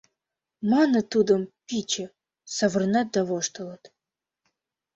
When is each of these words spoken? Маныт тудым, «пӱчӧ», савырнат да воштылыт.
Маныт 0.71 1.05
тудым, 1.13 1.41
«пӱчӧ», 1.67 2.05
савырнат 2.55 3.07
да 3.15 3.21
воштылыт. 3.29 3.83